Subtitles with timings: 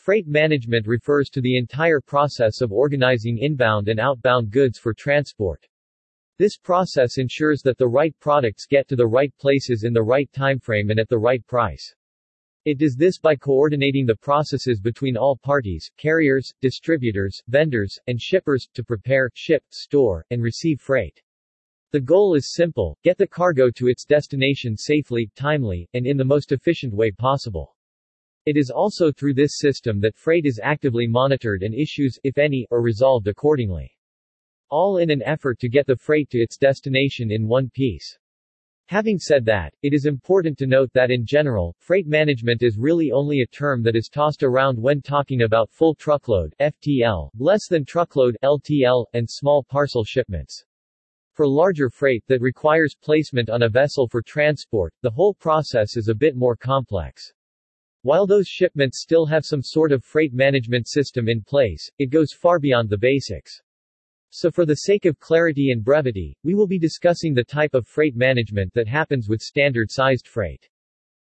[0.00, 5.68] Freight management refers to the entire process of organizing inbound and outbound goods for transport.
[6.38, 10.26] This process ensures that the right products get to the right places in the right
[10.32, 11.94] timeframe and at the right price.
[12.64, 18.66] It does this by coordinating the processes between all parties, carriers, distributors, vendors, and shippers,
[18.72, 21.20] to prepare, ship, store, and receive freight.
[21.90, 26.24] The goal is simple, get the cargo to its destination safely, timely, and in the
[26.24, 27.76] most efficient way possible.
[28.46, 32.66] It is also through this system that freight is actively monitored and issues, if any,
[32.70, 33.94] are resolved accordingly.
[34.70, 38.18] All in an effort to get the freight to its destination in one piece.
[38.86, 43.12] Having said that, it is important to note that in general, freight management is really
[43.12, 47.84] only a term that is tossed around when talking about full truckload FTL, less than
[47.84, 50.64] truckload LTL, and small parcel shipments.
[51.34, 56.08] For larger freight that requires placement on a vessel for transport, the whole process is
[56.08, 57.32] a bit more complex.
[58.02, 62.32] While those shipments still have some sort of freight management system in place, it goes
[62.32, 63.60] far beyond the basics.
[64.30, 67.86] So for the sake of clarity and brevity, we will be discussing the type of
[67.86, 70.69] freight management that happens with standard-sized freight.